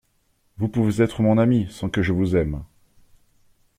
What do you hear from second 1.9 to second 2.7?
que je vous aime.